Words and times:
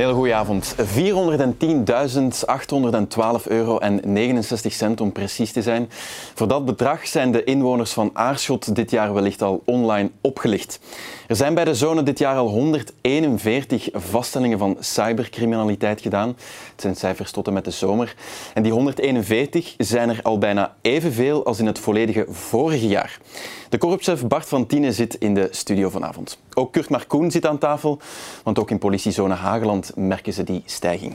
hele 0.00 0.14
goede 0.14 0.34
avond. 0.34 0.74
410.812 0.76 0.82
euro 3.48 3.78
en 3.78 4.00
69 4.04 4.72
cent 4.72 5.00
om 5.00 5.12
precies 5.12 5.52
te 5.52 5.62
zijn. 5.62 5.90
Voor 6.34 6.48
dat 6.48 6.64
bedrag 6.64 7.06
zijn 7.06 7.32
de 7.32 7.44
inwoners 7.44 7.92
van 7.92 8.10
Aarschot 8.12 8.74
dit 8.74 8.90
jaar 8.90 9.14
wellicht 9.14 9.42
al 9.42 9.62
online 9.64 10.10
opgelicht. 10.20 10.80
Er 11.26 11.36
zijn 11.36 11.54
bij 11.54 11.64
de 11.64 11.74
zone 11.74 12.02
dit 12.02 12.18
jaar 12.18 12.36
al 12.36 12.48
141 12.48 13.88
vaststellingen 13.92 14.58
van 14.58 14.76
cybercriminaliteit 14.80 16.00
gedaan. 16.00 16.28
Het 16.28 16.80
zijn 16.80 16.96
cijfers 16.96 17.30
tot 17.30 17.46
en 17.46 17.52
met 17.52 17.64
de 17.64 17.70
zomer. 17.70 18.14
En 18.54 18.62
die 18.62 18.72
141 18.72 19.74
zijn 19.78 20.08
er 20.08 20.20
al 20.22 20.38
bijna 20.38 20.74
evenveel 20.80 21.44
als 21.44 21.58
in 21.58 21.66
het 21.66 21.78
volledige 21.78 22.26
vorige 22.28 22.88
jaar. 22.88 23.18
De 23.68 23.78
korpschef 23.78 24.26
Bart 24.26 24.46
van 24.46 24.66
Tiene 24.66 24.92
zit 24.92 25.14
in 25.14 25.34
de 25.34 25.48
studio 25.50 25.88
vanavond. 25.88 26.38
Ook 26.60 26.72
Kurt 26.72 26.88
Markoen 26.88 27.30
zit 27.30 27.46
aan 27.46 27.58
tafel, 27.58 27.98
want 28.42 28.58
ook 28.58 28.70
in 28.70 28.78
politiezone 28.78 29.34
Hageland 29.34 29.92
merken 29.96 30.32
ze 30.32 30.44
die 30.44 30.62
stijging. 30.66 31.14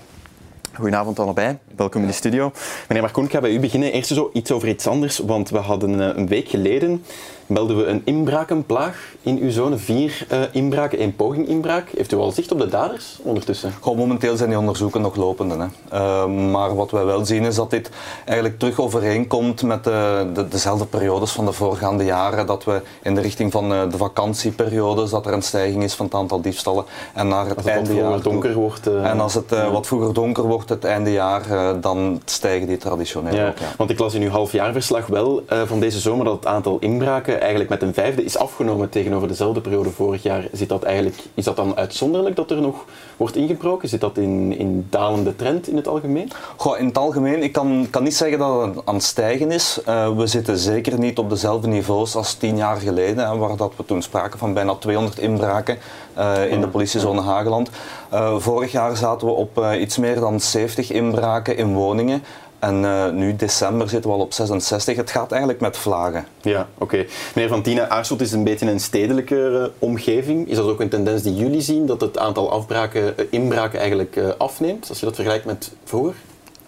Goedenavond 0.74 1.20
allebei, 1.20 1.58
welkom 1.76 2.02
in 2.02 2.08
de 2.08 2.14
studio. 2.14 2.52
Meneer 2.88 3.04
Markoen, 3.04 3.26
ik 3.26 3.32
ga 3.32 3.40
bij 3.40 3.52
u 3.52 3.60
beginnen. 3.60 3.92
Eerst 3.92 4.14
zo 4.14 4.30
iets 4.34 4.52
over 4.52 4.68
iets 4.68 4.88
anders, 4.88 5.18
want 5.18 5.50
we 5.50 5.58
hadden 5.58 6.00
eh, 6.00 6.18
een 6.18 6.28
week 6.28 6.50
geleden 6.50 7.04
melden 7.46 7.78
we 7.78 7.86
een 7.86 8.02
inbrakenplaag 8.06 9.14
in 9.22 9.38
uw 9.38 9.52
zone. 9.52 9.78
Vier 9.78 10.26
uh, 10.32 10.40
inbraken, 10.52 11.00
één 11.00 11.16
poging 11.16 11.48
inbraak. 11.48 11.90
Heeft 11.96 12.12
u 12.12 12.18
al 12.18 12.32
zicht 12.32 12.52
op 12.52 12.60
de 12.60 12.68
daders 12.68 13.20
ondertussen? 13.24 13.74
Goh, 13.80 13.98
momenteel 13.98 14.38
zijn 14.38 14.50
die 14.50 14.58
onderzoeken 14.58 15.02
nog 15.02 15.16
lopende. 15.16 15.56
Hè. 15.58 15.98
Uh, 15.98 16.52
maar 16.52 16.76
wat 16.76 16.92
wij 16.92 17.06
wel 17.06 17.26
zien 17.26 17.44
is 17.44 17.56
dat 17.56 17.70
dit 17.70 17.90
eigenlijk 18.26 18.60
terug 18.60 18.80
overeenkomt 18.80 19.64
met 19.64 19.84
de, 19.84 20.30
de, 20.34 20.48
dezelfde 20.48 20.86
periodes 20.86 21.32
van 21.32 21.46
de 21.46 21.52
voorgaande 21.52 22.04
jaren. 22.04 22.46
Dat 22.46 22.64
we 22.64 22.82
in 23.02 23.16
de 23.16 23.22
richting 23.22 23.52
van 23.52 23.72
uh, 23.72 23.82
de 23.90 23.98
vakantieperiodes, 23.98 25.10
dat 25.10 25.26
er 25.26 25.34
een 25.34 25.42
stijging 25.42 25.84
is 25.84 25.94
van 25.94 26.06
het 26.06 26.16
aantal 26.16 26.42
diefstallen. 26.42 26.86
En 27.14 27.28
naar 27.28 27.48
het, 27.48 27.66
einde 27.66 27.94
jaar 27.94 28.22
donker 28.22 28.54
wordt. 28.54 28.88
en 28.88 29.20
als 29.20 29.34
het 29.34 29.50
ja. 29.50 29.72
wat 29.72 29.88
vroeger 29.88 30.14
donker 30.14 30.44
wordt, 30.44 30.70
het 30.70 30.84
einde 30.84 31.12
jaar, 31.12 31.44
dan 31.82 32.22
stijgen 32.26 32.68
die 32.68 32.78
traditioneel 32.78 33.36
ja. 33.36 33.48
ook. 33.48 33.58
Ja. 33.58 33.66
Want 33.78 33.90
ik 33.90 34.00
las 34.00 34.14
in 34.14 34.22
uw 34.22 34.30
halfjaarverslag 34.30 35.08
wel 35.08 35.44
van 35.66 35.80
deze 35.80 36.00
zomer 36.00 36.26
dat 36.26 36.36
het 36.36 36.46
aantal 36.46 36.78
inbraken 36.80 37.35
eigenlijk 37.40 37.70
met 37.70 37.82
een 37.82 37.94
vijfde 37.94 38.24
is 38.24 38.38
afgenomen 38.38 38.90
tegenover 38.90 39.28
dezelfde 39.28 39.62
periode 39.62 39.90
vorig 39.90 40.24
jaar. 40.24 40.48
Zit 40.52 40.70
dat 40.70 40.84
eigenlijk, 40.84 41.18
is 41.34 41.44
dat 41.44 41.56
dan 41.56 41.76
uitzonderlijk 41.76 42.36
dat 42.36 42.52
er 42.52 42.62
nog 42.62 42.86
wordt 43.18 43.36
ingebroken? 43.36 43.90
Zit 43.90 44.02
dat 44.02 44.18
in, 44.18 44.58
in 44.58 44.88
dalende 44.90 45.36
trend 45.36 45.68
in 45.68 45.76
het 45.76 45.88
algemeen? 45.88 46.32
Goh, 46.56 46.80
in 46.80 46.86
het 46.86 46.98
algemeen, 46.98 47.44
ik 47.44 47.52
kan, 47.52 47.88
kan 47.90 48.04
niet 48.04 48.16
zeggen 48.16 48.40
dat 48.40 48.62
het 48.62 48.86
aan 48.86 48.96
het 48.96 49.04
stijgen 49.04 49.52
is. 49.52 49.80
Uh, 49.88 50.18
we 50.18 50.28
zitten 50.28 50.58
zeker 50.58 51.00
niet 51.00 51.18
op 51.18 51.30
dezelfde 51.30 51.68
niveaus 51.68 52.16
als 52.16 52.34
tien 52.34 52.58
jaar 52.58 52.78
geleden, 52.78 53.28
hè, 53.28 53.38
waar 53.38 53.58
dat 53.58 53.74
we 53.78 53.86
toen 53.86 54.02
spraken 54.02 54.40
van 54.40 54.54
bijna 54.54 54.76
200 54.76 55.20
inbraken 55.20 55.78
uh, 56.18 56.52
in 56.52 56.62
de 56.62 56.68
politiezone 56.68 57.22
Hageland. 57.22 57.70
Uh, 58.14 58.36
vorig 58.38 58.72
jaar 58.72 58.98
zaten 58.98 59.28
we 59.28 59.34
op 59.34 59.66
iets 59.80 59.98
meer 59.98 60.20
dan 60.20 60.40
70 60.40 60.92
inbraken 60.92 61.58
in 61.58 61.74
woningen. 61.74 62.24
En 62.66 62.84
uh, 62.84 63.10
nu, 63.10 63.36
december, 63.36 63.90
zitten 63.90 64.10
we 64.10 64.16
al 64.16 64.22
op 64.22 64.34
66. 64.34 64.96
Het 64.96 65.12
gaat 65.12 65.32
eigenlijk 65.32 65.62
met 65.62 65.78
vlagen. 65.78 66.26
Ja, 66.42 66.68
oké. 66.74 66.84
Okay. 66.84 67.08
Meneer 67.36 67.50
Van 67.50 67.62
Tiene, 67.62 67.90
Aarschot 67.90 68.22
is 68.22 68.32
een 68.32 68.44
beetje 68.44 68.72
een 68.72 68.80
stedelijke 68.80 69.36
uh, 69.36 69.66
omgeving. 69.80 70.50
Is 70.50 70.56
dat 70.56 70.68
ook 70.68 70.80
een 70.80 70.90
tendens 70.90 71.22
die 71.22 71.36
jullie 71.36 71.62
zien, 71.62 71.86
dat 71.86 72.02
het 72.02 72.18
aantal 72.18 72.52
afbraken, 72.52 73.14
uh, 73.20 73.26
inbraken 73.30 73.80
eigenlijk 73.80 74.18
afneemt, 74.38 74.90
als 74.90 75.00
je 75.00 75.06
dat 75.06 75.16
vergelijkt 75.16 75.46
met 75.46 75.72
vroeger? 75.84 76.14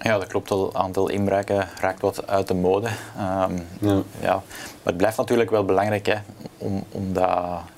Ja, 0.01 0.17
dat 0.17 0.27
klopt. 0.27 0.49
Het 0.49 0.73
aantal 0.73 1.09
inbraken 1.09 1.67
raakt 1.79 2.01
wat 2.01 2.27
uit 2.27 2.47
de 2.47 2.53
mode. 2.53 2.87
Um, 2.87 3.65
ja. 3.79 4.01
ja. 4.19 4.33
Maar 4.33 4.93
het 4.93 4.97
blijft 4.97 5.17
natuurlijk 5.17 5.49
wel 5.49 5.65
belangrijk, 5.65 6.05
hè, 6.05 6.15
om, 6.57 6.83
omdat 6.91 7.29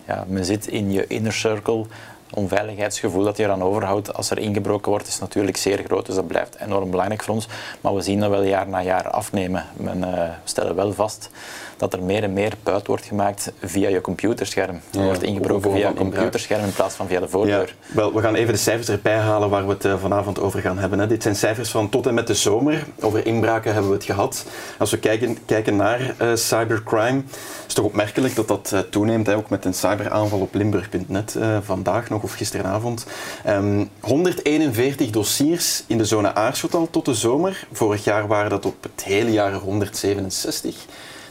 ja, 0.07 0.25
men 0.27 0.45
zit 0.45 0.67
in 0.67 0.91
je 0.91 1.07
inner 1.07 1.33
circle 1.33 1.85
onveiligheidsgevoel 2.33 3.23
dat 3.23 3.37
je 3.37 3.43
eraan 3.43 3.63
overhoudt 3.63 4.13
als 4.13 4.29
er 4.29 4.39
ingebroken 4.39 4.91
wordt, 4.91 5.07
is 5.07 5.19
natuurlijk 5.19 5.57
zeer 5.57 5.83
groot. 5.85 6.05
Dus 6.05 6.15
dat 6.15 6.27
blijft 6.27 6.57
enorm 6.59 6.89
belangrijk 6.89 7.23
voor 7.23 7.33
ons. 7.33 7.47
Maar 7.81 7.95
we 7.95 8.01
zien 8.01 8.19
dat 8.19 8.29
wel 8.29 8.43
jaar 8.43 8.67
na 8.67 8.81
jaar 8.81 9.09
afnemen. 9.09 9.65
Men, 9.73 9.97
uh, 9.97 10.13
we 10.13 10.29
stellen 10.43 10.75
wel 10.75 10.93
vast 10.93 11.29
dat 11.77 11.93
er 11.93 12.03
meer 12.03 12.23
en 12.23 12.33
meer 12.33 12.53
buit 12.63 12.87
wordt 12.87 13.05
gemaakt 13.05 13.51
via 13.63 13.89
je 13.89 14.01
computerscherm. 14.01 14.79
Er 14.93 15.03
wordt 15.03 15.23
ingebroken 15.23 15.71
via 15.71 15.87
een 15.87 15.95
computerscherm 15.95 16.63
in 16.63 16.73
plaats 16.73 16.95
van 16.95 17.07
via 17.07 17.19
de 17.19 17.27
voordeur. 17.27 17.75
Ja, 17.87 17.95
wel, 17.95 18.13
we 18.13 18.21
gaan 18.21 18.35
even 18.35 18.53
de 18.53 18.59
cijfers 18.59 18.89
erbij 18.89 19.17
halen 19.17 19.49
waar 19.49 19.65
we 19.65 19.73
het 19.73 19.85
uh, 19.85 19.99
vanavond 19.99 20.39
over 20.39 20.59
gaan 20.59 20.77
hebben. 20.77 20.99
Hè. 20.99 21.07
Dit 21.07 21.23
zijn 21.23 21.35
cijfers 21.35 21.69
van 21.69 21.89
tot 21.89 22.07
en 22.07 22.13
met 22.13 22.27
de 22.27 22.33
zomer. 22.33 22.85
Over 22.99 23.25
inbraken 23.25 23.71
hebben 23.73 23.91
we 23.91 23.97
het 23.97 24.05
gehad. 24.05 24.45
Als 24.77 24.91
we 24.91 24.97
kijken, 24.97 25.37
kijken 25.45 25.75
naar 25.75 26.15
uh, 26.21 26.35
cybercrime, 26.35 27.21
is 27.27 27.63
het 27.65 27.75
toch 27.75 27.85
opmerkelijk 27.85 28.35
dat 28.35 28.47
dat 28.47 28.75
toeneemt. 28.89 29.27
Hè, 29.27 29.35
ook 29.35 29.49
met 29.49 29.65
een 29.65 29.73
cyberaanval 29.73 30.39
op 30.39 30.53
Limburg.net 30.53 31.37
vandaag 31.63 32.09
nog 32.09 32.18
of 32.23 32.33
gisteravond. 32.33 33.05
Um, 33.47 33.89
141 33.99 35.09
dossiers 35.09 35.83
in 35.87 35.97
de 35.97 36.05
zone 36.05 36.33
Aarschot 36.33 36.75
al 36.75 36.87
tot 36.91 37.05
de 37.05 37.13
zomer. 37.13 37.67
Vorig 37.71 38.03
jaar 38.03 38.27
waren 38.27 38.49
dat 38.49 38.65
op 38.65 38.83
het 38.83 39.03
hele 39.03 39.31
jaar 39.31 39.53
167 39.53 40.75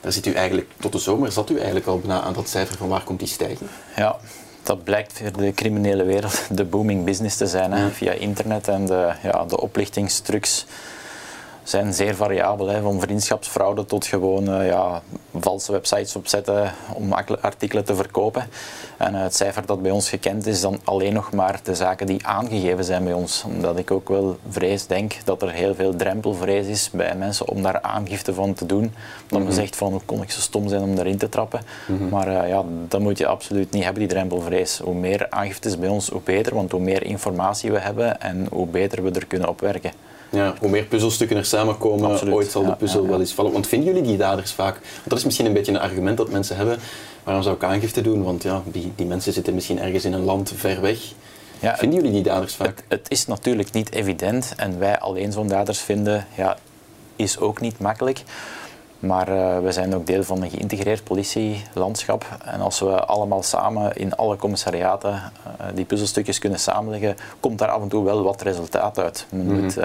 daar 0.00 0.12
zit 0.12 0.27
u 0.27 0.32
eigenlijk, 0.32 0.71
tot 0.81 0.93
de 0.93 0.98
zomer 0.98 1.32
zat 1.32 1.50
u 1.50 1.56
eigenlijk 1.56 1.87
al 1.87 1.98
bijna 1.98 2.21
aan 2.21 2.32
dat 2.32 2.48
cijfer 2.48 2.77
van 2.77 2.88
waar 2.88 3.04
komt 3.04 3.19
die 3.19 3.28
stijging? 3.28 3.71
Ja, 3.97 4.16
dat 4.62 4.84
blijkt 4.84 5.12
voor 5.12 5.32
de 5.32 5.53
criminele 5.54 6.04
wereld 6.04 6.41
de 6.50 6.65
booming 6.65 7.04
business 7.04 7.37
te 7.37 7.47
zijn 7.47 7.72
hè, 7.72 7.91
via 7.91 8.12
internet 8.12 8.69
en 8.69 8.87
de, 8.87 9.12
ja, 9.22 9.44
de 9.44 9.60
oplichtingstrucs 9.60 10.66
zijn 11.68 11.94
zeer 11.94 12.14
variabel. 12.14 12.68
Hè, 12.68 12.82
van 12.82 13.00
vriendschapsfraude 13.00 13.84
tot 13.84 14.06
gewoon 14.06 14.60
uh, 14.60 14.66
ja, 14.66 15.02
valse 15.38 15.72
websites 15.72 16.16
opzetten 16.16 16.72
om 16.94 17.12
artikelen 17.40 17.84
te 17.84 17.94
verkopen. 17.94 18.48
En 18.96 19.14
uh, 19.14 19.22
het 19.22 19.36
cijfer 19.36 19.66
dat 19.66 19.82
bij 19.82 19.90
ons 19.90 20.08
gekend 20.08 20.46
is, 20.46 20.60
dan 20.60 20.80
alleen 20.84 21.12
nog 21.12 21.32
maar 21.32 21.60
de 21.62 21.74
zaken 21.74 22.06
die 22.06 22.26
aangegeven 22.26 22.84
zijn 22.84 23.04
bij 23.04 23.12
ons. 23.12 23.44
Omdat 23.46 23.78
ik 23.78 23.90
ook 23.90 24.08
wel 24.08 24.36
vrees 24.48 24.86
denk 24.86 25.14
dat 25.24 25.42
er 25.42 25.50
heel 25.50 25.74
veel 25.74 25.96
drempelvrees 25.96 26.66
is 26.66 26.90
bij 26.90 27.14
mensen 27.14 27.48
om 27.48 27.62
daar 27.62 27.82
aangifte 27.82 28.34
van 28.34 28.54
te 28.54 28.66
doen. 28.66 28.94
Dat 29.26 29.42
men 29.42 29.52
zegt 29.52 29.76
van 29.76 29.92
hoe 29.92 30.02
kon 30.04 30.22
ik 30.22 30.30
zo 30.30 30.40
stom 30.40 30.68
zijn 30.68 30.82
om 30.82 30.94
daarin 30.94 31.18
te 31.18 31.28
trappen. 31.28 31.60
Mm 31.86 31.98
-hmm. 31.98 32.08
Maar 32.08 32.28
uh, 32.28 32.48
ja, 32.48 32.64
dat 32.88 33.00
moet 33.00 33.18
je 33.18 33.26
absoluut 33.26 33.70
niet 33.70 33.84
hebben, 33.84 34.00
die 34.00 34.10
drempelvrees. 34.12 34.78
Hoe 34.78 34.94
meer 34.94 35.26
aangiftes 35.30 35.78
bij 35.78 35.88
ons, 35.88 36.08
hoe 36.08 36.20
beter. 36.24 36.54
Want 36.54 36.70
hoe 36.70 36.80
meer 36.80 37.02
informatie 37.02 37.72
we 37.72 37.78
hebben 37.78 38.20
en 38.20 38.46
hoe 38.50 38.66
beter 38.66 39.02
we 39.02 39.10
er 39.10 39.26
kunnen 39.26 39.48
opwerken. 39.48 40.07
Ja, 40.31 40.55
hoe 40.61 40.69
meer 40.69 40.84
puzzelstukken 40.84 41.37
er 41.37 41.44
samenkomen, 41.44 42.11
Absoluut. 42.11 42.34
ooit 42.34 42.50
zal 42.50 42.65
de 42.65 42.77
puzzel 42.77 43.09
wel 43.09 43.21
eens 43.21 43.33
vallen. 43.33 43.53
Want 43.53 43.66
vinden 43.66 43.89
jullie 43.89 44.09
die 44.09 44.16
daders 44.16 44.53
vaak? 44.53 44.75
Want 44.75 45.09
dat 45.09 45.19
is 45.19 45.25
misschien 45.25 45.47
een 45.47 45.53
beetje 45.53 45.72
een 45.72 45.81
argument 45.81 46.16
dat 46.16 46.31
mensen 46.31 46.56
hebben. 46.56 46.78
Waarom 47.25 47.43
zou 47.43 47.56
ik 47.56 47.62
aangifte 47.65 48.00
doen? 48.00 48.22
Want 48.22 48.43
ja, 48.43 48.62
die, 48.65 48.93
die 48.97 49.06
mensen 49.06 49.33
zitten 49.33 49.55
misschien 49.55 49.78
ergens 49.78 50.05
in 50.05 50.12
een 50.12 50.25
land 50.25 50.53
ver 50.56 50.81
weg. 50.81 50.99
Ja, 51.61 51.77
vinden 51.77 51.99
jullie 51.99 52.12
die 52.12 52.22
daders 52.22 52.55
vaak? 52.55 52.66
Het, 52.66 52.84
het 52.89 53.06
is 53.09 53.27
natuurlijk 53.27 53.72
niet 53.72 53.93
evident 53.93 54.53
en 54.56 54.78
wij 54.78 54.99
alleen 54.99 55.33
zo'n 55.33 55.49
daders 55.49 55.78
vinden, 55.78 56.27
ja, 56.37 56.56
is 57.16 57.39
ook 57.39 57.60
niet 57.60 57.78
makkelijk. 57.78 58.22
Maar 58.98 59.28
uh, 59.28 59.59
we 59.59 59.72
zijn 59.72 59.94
ook 59.94 60.06
deel 60.06 60.25
van 60.25 60.42
een 60.42 60.50
geïntegreerd 60.50 61.04
politielandschap. 61.04 62.26
En 62.44 62.60
als 62.60 62.81
we 62.81 63.04
allemaal 63.04 63.42
samen 63.42 63.97
in 63.97 64.16
alle 64.16 64.36
commissariaten 64.36 65.12
uh, 65.12 65.66
die 65.75 65.84
puzzelstukjes 65.84 66.38
kunnen 66.38 66.59
samenleggen, 66.59 67.16
komt 67.41 67.59
daar 67.59 67.69
af 67.69 67.82
en 67.82 67.88
toe 67.88 68.04
wel 68.04 68.22
wat 68.22 68.42
resultaat 68.42 68.98
uit. 68.98 69.26
Men 69.31 69.44
mm 69.44 69.50
-hmm. 69.50 69.62
moet 69.62 69.78
uh, 69.78 69.84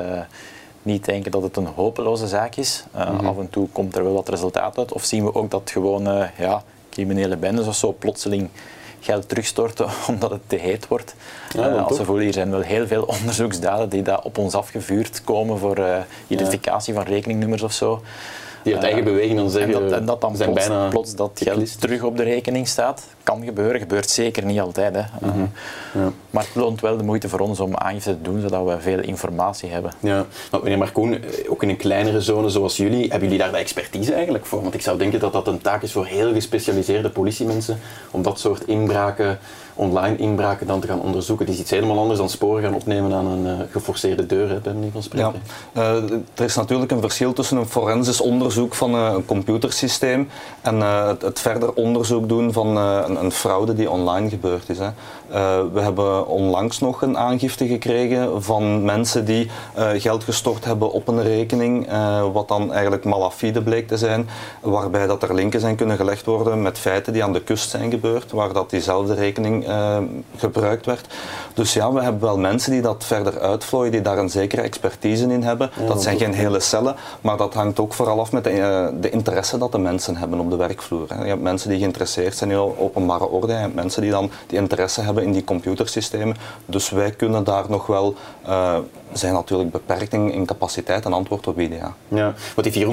niet 0.81 1.05
denken 1.05 1.31
dat 1.31 1.41
het 1.41 1.57
een 1.57 1.67
hopeloze 1.75 2.27
zaak 2.27 2.55
is. 2.55 2.83
Mm 2.91 3.01
-hmm. 3.01 3.27
Af 3.27 3.37
en 3.37 3.49
toe 3.49 3.67
komt 3.71 3.95
er 3.95 4.03
wel 4.03 4.13
wat 4.13 4.29
resultaat 4.29 4.77
uit. 4.77 4.91
Of 4.91 5.03
zien 5.03 5.23
we 5.23 5.35
ook 5.35 5.51
dat 5.51 5.71
gewoon 5.71 6.29
ja, 6.37 6.63
criminele 6.89 7.37
bendes 7.37 7.67
of 7.67 7.75
zo 7.75 7.95
plotseling 7.99 8.49
geld 9.03 9.29
terugstorten 9.29 9.87
omdat 10.07 10.29
het 10.29 10.41
te 10.47 10.55
heet 10.55 10.87
wordt. 10.87 11.15
Ja, 11.53 11.69
uh, 11.69 11.87
als 11.87 11.97
we 11.97 12.05
voelen, 12.05 12.23
hier 12.23 12.33
zijn 12.33 12.51
wel 12.51 12.61
heel 12.61 12.87
veel 12.87 13.03
onderzoeksdaden 13.19 13.89
die 13.89 14.01
daar 14.01 14.21
op 14.21 14.37
ons 14.37 14.53
afgevuurd 14.53 15.23
komen 15.23 15.57
voor 15.57 15.77
uh, 15.77 15.97
identificatie 16.27 16.93
ja. 16.93 16.99
van 16.99 17.09
rekeningnummers 17.09 17.61
of 17.61 17.73
zo. 17.73 18.01
Die 18.63 18.75
uit 18.75 18.83
eigen 18.83 19.03
beweging 19.03 19.37
dan 19.37 19.49
zeggen, 19.49 19.73
en 19.73 19.81
dat, 19.81 19.91
en 19.91 20.05
dat 20.05 20.21
dan 20.21 20.35
zijn 20.35 20.49
plots, 20.49 20.67
bijna 20.67 20.87
plots 20.87 21.15
dat 21.15 21.41
geld 21.43 21.81
terug 21.81 22.03
op 22.03 22.17
de 22.17 22.23
rekening 22.23 22.67
staat. 22.67 23.03
Kan 23.23 23.43
gebeuren, 23.43 23.79
gebeurt 23.79 24.09
zeker 24.09 24.45
niet 24.45 24.59
altijd. 24.59 24.95
Hè. 24.95 25.01
Mm 25.19 25.31
-hmm. 25.31 25.51
ja. 25.93 26.11
Maar 26.29 26.43
het 26.43 26.55
loont 26.55 26.81
wel 26.81 26.97
de 26.97 27.03
moeite 27.03 27.29
voor 27.29 27.39
ons 27.39 27.59
om 27.59 27.75
aangifte 27.75 28.09
te 28.09 28.21
doen, 28.21 28.41
zodat 28.41 28.65
we 28.65 28.79
veel 28.79 28.99
informatie 28.99 29.69
hebben. 29.69 29.91
Ja, 29.99 30.25
maar 30.51 30.63
meneer 30.63 30.77
Marcoen, 30.77 31.23
ook 31.49 31.63
in 31.63 31.69
een 31.69 31.77
kleinere 31.77 32.21
zone 32.21 32.49
zoals 32.49 32.77
jullie, 32.77 33.01
hebben 33.01 33.21
jullie 33.21 33.37
daar 33.37 33.51
de 33.51 33.57
expertise 33.57 34.13
eigenlijk 34.13 34.45
voor? 34.45 34.61
Want 34.61 34.73
ik 34.73 34.81
zou 34.81 34.97
denken 34.97 35.19
dat 35.19 35.33
dat 35.33 35.47
een 35.47 35.61
taak 35.61 35.81
is 35.81 35.91
voor 35.91 36.05
heel 36.05 36.33
gespecialiseerde 36.33 37.09
politiemensen, 37.09 37.79
om 38.11 38.21
dat 38.21 38.39
soort 38.39 38.67
inbraken 38.67 39.39
online 39.75 40.17
inbraken 40.17 40.67
dan 40.67 40.79
te 40.79 40.87
gaan 40.87 41.01
onderzoeken. 41.01 41.45
Het 41.45 41.53
is 41.53 41.61
iets 41.61 41.71
helemaal 41.71 41.99
anders 41.99 42.19
dan 42.19 42.29
sporen 42.29 42.63
gaan 42.63 42.73
opnemen 42.73 43.13
aan 43.13 43.25
een 43.25 43.45
uh, 43.45 43.65
geforceerde 43.71 44.25
deur, 44.25 44.49
hè, 44.49 44.59
bij 44.59 44.73
manier 44.73 44.91
van 44.91 45.03
spreken. 45.03 45.41
Ja. 45.73 45.81
Uh, 45.81 46.11
er 46.33 46.43
is 46.43 46.55
natuurlijk 46.55 46.91
een 46.91 47.01
verschil 47.01 47.33
tussen 47.33 47.57
een 47.57 47.65
forensisch 47.65 48.21
onderzoek 48.21 48.75
van 48.75 48.93
een 48.93 49.25
computersysteem 49.25 50.29
en 50.61 50.81
het, 50.81 51.21
het, 51.21 51.39
verder 51.39 51.73
onderzoek 51.73 52.29
doen 52.29 52.53
van 52.53 52.75
een, 52.77 53.23
een, 53.23 53.31
fraude 53.31 53.73
die 53.73 53.89
online 53.89 54.29
gebeurd 54.29 54.69
is. 54.69 54.77
Hè. 54.77 54.89
we 55.73 55.79
hebben 55.79 56.27
onlangs 56.27 56.79
nog 56.79 57.01
een 57.01 57.17
aangifte 57.17 57.67
gekregen 57.67 58.43
van 58.43 58.85
mensen 58.85 59.25
die 59.25 59.49
geld 59.97 60.23
gestort 60.23 60.65
hebben 60.65 60.91
op 60.91 61.07
een 61.07 61.23
rekening, 61.23 61.87
wat 62.33 62.47
dan 62.47 62.71
eigenlijk 62.71 63.03
malafide 63.03 63.61
bleek 63.61 63.87
te 63.87 63.97
zijn, 63.97 64.29
waarbij 64.61 65.07
dat 65.07 65.23
er 65.23 65.33
linken 65.33 65.59
zijn 65.59 65.75
kunnen 65.75 65.97
gelegd 65.97 66.25
worden 66.25 66.61
met 66.61 66.79
feiten 66.79 67.13
die 67.13 67.23
aan 67.23 67.33
de 67.33 67.43
kust 67.43 67.69
zijn 67.69 67.91
gebeurd, 67.91 68.31
waar 68.31 68.53
dat 68.53 68.69
diezelfde 68.69 69.13
rekening 69.13 69.62
gebruikt 70.35 70.85
werd. 70.85 71.07
Dus 71.53 71.73
ja, 71.73 71.93
we 71.93 72.01
hebben 72.01 72.21
wel 72.21 72.37
mensen 72.37 72.71
die 72.71 72.81
dat 72.81 73.03
verder 73.03 73.39
uitvlooien, 73.39 73.91
die 73.91 74.01
daar 74.01 74.17
een 74.17 74.29
zekere 74.29 74.61
expertise 74.61 75.23
in 75.23 75.43
hebben. 75.43 75.71
dat 75.87 76.01
zijn 76.01 76.17
geen 76.17 76.33
hele 76.33 76.59
cellen, 76.59 76.95
maar 77.21 77.37
dat 77.37 77.53
hangt 77.53 77.79
ook 77.79 77.93
vooral 77.93 78.19
af 78.19 78.31
met 78.31 78.43
de, 78.43 78.51
uh, 78.51 78.87
de 79.01 79.09
interesse 79.09 79.57
dat 79.57 79.71
de 79.71 79.77
mensen 79.77 80.15
hebben 80.15 80.39
op 80.39 80.49
de 80.49 80.55
werkvloer. 80.55 81.05
Hè. 81.07 81.21
Je 81.21 81.29
hebt 81.29 81.41
mensen 81.41 81.69
die 81.69 81.79
geïnteresseerd 81.79 82.37
zijn 82.37 82.51
in 82.51 82.57
openbare 82.57 83.27
orde, 83.27 83.53
je 83.53 83.59
hebt 83.59 83.75
mensen 83.75 84.01
die 84.01 84.11
dan 84.11 84.31
die 84.47 84.57
interesse 84.57 85.01
hebben 85.01 85.23
in 85.23 85.31
die 85.31 85.43
computersystemen. 85.43 86.35
Dus 86.65 86.89
wij 86.89 87.11
kunnen 87.11 87.43
daar 87.43 87.65
nog 87.69 87.87
wel, 87.87 88.15
uh, 88.47 88.77
zijn 89.11 89.33
natuurlijk 89.33 89.71
beperkt 89.71 90.13
in, 90.13 90.45
capaciteit 90.45 91.05
en 91.05 91.13
antwoord 91.13 91.47
op 91.47 91.55
bieden. 91.55 91.77
Ja. 91.77 91.93
ja, 92.07 92.33
want 92.55 92.73
die 92.73 92.85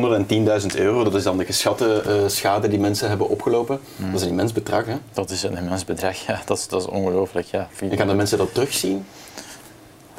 410.000 0.60 0.66
euro, 0.76 1.04
dat 1.04 1.14
is 1.14 1.22
dan 1.22 1.36
de 1.36 1.44
geschatte 1.44 2.02
uh, 2.06 2.28
schade 2.28 2.68
die 2.68 2.78
mensen 2.78 3.08
hebben 3.08 3.28
opgelopen. 3.28 3.80
Dat 3.96 4.14
is 4.14 4.22
een 4.22 4.28
immens 4.28 4.52
bedrag, 4.52 4.86
hè? 4.86 4.96
Dat 5.12 5.30
is 5.30 5.42
een 5.42 5.56
immens 5.56 5.84
bedrag, 5.84 6.16
ja. 6.26 6.40
Dat 6.44 6.58
is, 6.60 6.68
dat 6.68 6.80
is 6.80 6.88
ongelooflijk, 6.88 7.46
ja. 7.46 7.68
En 7.80 7.96
gaan 7.96 8.08
de 8.08 8.14
mensen 8.14 8.38
dat 8.38 8.54
terugzien? 8.54 9.04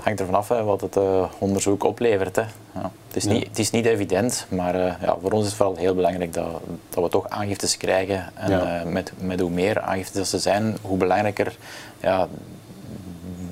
hangt 0.01 0.19
ervan 0.19 0.35
af 0.35 0.47
hè, 0.47 0.63
wat 0.63 0.81
het 0.81 0.95
uh, 0.97 1.23
onderzoek 1.38 1.83
oplevert. 1.83 2.35
Hè. 2.35 2.41
Ja. 2.73 2.91
Het, 3.07 3.15
is 3.15 3.25
niet, 3.25 3.47
het 3.47 3.59
is 3.59 3.69
niet 3.69 3.85
evident, 3.85 4.45
maar 4.49 4.75
uh, 4.75 4.93
ja, 5.01 5.17
voor 5.21 5.31
ons 5.31 5.41
is 5.41 5.47
het 5.47 5.57
vooral 5.57 5.75
heel 5.75 5.95
belangrijk 5.95 6.33
dat, 6.33 6.47
dat 6.89 7.03
we 7.03 7.09
toch 7.09 7.29
aangiftes 7.29 7.77
krijgen. 7.77 8.31
En 8.33 8.51
ja. 8.51 8.83
uh, 8.85 8.91
met, 8.91 9.11
met 9.19 9.39
hoe 9.39 9.49
meer 9.49 9.81
aangiftes 9.81 10.33
er 10.33 10.39
zijn, 10.39 10.77
hoe 10.81 10.97
belangrijker 10.97 11.57
ja, 12.01 12.27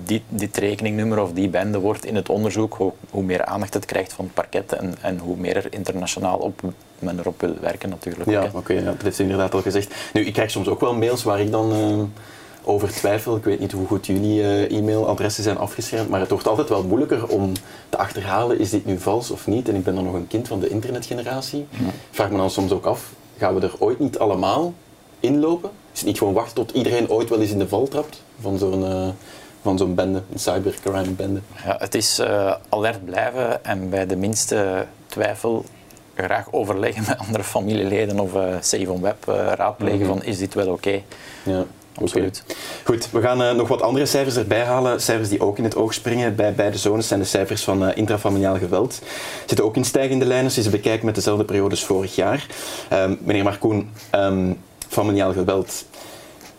dit, 0.03 0.21
dit 0.29 0.57
rekeningnummer 0.57 1.21
of 1.21 1.31
die 1.33 1.49
bende 1.49 1.79
wordt 1.79 2.05
in 2.05 2.15
het 2.15 2.29
onderzoek, 2.29 2.73
hoe, 2.73 2.91
hoe 3.09 3.23
meer 3.23 3.45
aandacht 3.45 3.73
het 3.73 3.85
krijgt 3.85 4.13
van 4.13 4.25
het 4.25 4.33
parket 4.33 4.73
en, 4.73 4.95
en 5.01 5.17
hoe 5.17 5.37
meer 5.37 5.55
er 5.55 5.67
internationaal 5.69 6.37
op, 6.37 6.61
men 6.99 7.19
erop 7.19 7.41
wil 7.41 7.55
werken 7.61 7.89
natuurlijk. 7.89 8.29
Ja, 8.29 8.43
oké, 8.43 8.57
okay, 8.57 8.83
dat 8.83 9.01
heeft 9.01 9.19
inderdaad 9.19 9.53
al 9.53 9.61
gezegd. 9.61 9.93
Nu, 10.13 10.25
ik 10.25 10.33
krijg 10.33 10.51
soms 10.51 10.67
ook 10.67 10.79
wel 10.79 10.93
mails 10.93 11.23
waar 11.23 11.39
ik 11.39 11.51
dan 11.51 11.71
over 12.63 12.91
twijfel. 12.91 13.35
Ik 13.35 13.43
weet 13.43 13.59
niet 13.59 13.71
hoe 13.71 13.87
goed 13.87 14.05
jullie 14.05 14.41
uh, 14.41 14.77
e-mailadressen 14.77 15.43
zijn 15.43 15.57
afgeschermd, 15.57 16.09
maar 16.09 16.19
het 16.19 16.29
wordt 16.29 16.47
altijd 16.47 16.69
wel 16.69 16.83
moeilijker 16.83 17.27
om 17.27 17.53
te 17.89 17.97
achterhalen, 17.97 18.59
is 18.59 18.69
dit 18.69 18.85
nu 18.85 18.99
vals 18.99 19.31
of 19.31 19.47
niet? 19.47 19.69
En 19.69 19.75
ik 19.75 19.83
ben 19.83 19.95
dan 19.95 20.03
nog 20.03 20.13
een 20.13 20.27
kind 20.27 20.47
van 20.47 20.59
de 20.59 20.69
internetgeneratie. 20.69 21.67
Ik 21.71 21.85
vraag 22.11 22.29
me 22.29 22.37
dan 22.37 22.49
soms 22.49 22.71
ook 22.71 22.85
af, 22.85 23.11
gaan 23.37 23.55
we 23.55 23.61
er 23.61 23.73
ooit 23.79 23.99
niet 23.99 24.19
allemaal 24.19 24.73
inlopen? 25.19 25.69
Is 25.93 25.99
het 25.99 26.07
niet 26.07 26.17
gewoon 26.17 26.33
wachten 26.33 26.55
tot 26.55 26.71
iedereen 26.71 27.09
ooit 27.09 27.29
wel 27.29 27.41
eens 27.41 27.51
in 27.51 27.59
de 27.59 27.67
val 27.67 27.87
trapt 27.87 28.21
van 28.41 28.57
zo'n... 28.57 28.81
Uh, 28.81 29.07
van 29.61 29.77
zo'n 29.77 29.95
bende, 29.95 30.21
een 30.31 30.39
cybercrime 30.39 31.11
bende. 31.11 31.39
Ja, 31.65 31.75
het 31.79 31.95
is 31.95 32.19
uh, 32.19 32.55
alert 32.69 33.05
blijven 33.05 33.65
en 33.65 33.89
bij 33.89 34.05
de 34.05 34.15
minste 34.15 34.85
twijfel 35.07 35.65
graag 36.15 36.47
overleggen 36.51 37.03
met 37.07 37.17
andere 37.17 37.43
familieleden 37.43 38.19
of 38.19 38.33
uh, 38.33 38.55
Save 38.61 38.91
on 38.91 39.01
Web 39.01 39.25
uh, 39.29 39.35
raadplegen 39.55 39.99
mm 39.99 40.05
-hmm. 40.05 40.13
van 40.19 40.23
is 40.23 40.37
dit 40.37 40.53
wel 40.53 40.67
oké. 40.67 40.73
Okay? 40.73 41.03
Ja 41.43 41.65
absoluut. 41.93 42.43
Goed, 42.83 43.11
we 43.11 43.21
gaan 43.21 43.41
uh, 43.41 43.51
nog 43.51 43.67
wat 43.67 43.81
andere 43.81 44.05
cijfers 44.05 44.35
erbij 44.35 44.63
halen. 44.63 45.01
Cijfers 45.01 45.29
die 45.29 45.41
ook 45.41 45.57
in 45.57 45.63
het 45.63 45.75
oog 45.75 45.93
springen 45.93 46.35
bij 46.35 46.53
beide 46.53 46.77
zones 46.77 47.07
zijn 47.07 47.19
de 47.19 47.25
cijfers 47.25 47.63
van 47.63 47.83
uh, 47.83 47.97
intrafamiliaal 47.97 48.57
geweld. 48.57 49.01
Zitten 49.45 49.65
ook 49.65 49.75
in 49.75 49.85
stijgende 49.85 50.25
lijnen 50.25 50.45
als 50.45 50.55
je 50.55 50.61
ze 50.61 50.69
bekijkt 50.69 51.03
met 51.03 51.15
dezelfde 51.15 51.45
periode 51.45 51.69
als 51.69 51.85
vorig 51.85 52.15
jaar. 52.15 52.45
Um, 52.93 53.17
meneer 53.21 53.43
Marcoen, 53.43 53.89
um, 54.15 54.57
familiaal 54.87 55.33
geweld 55.33 55.85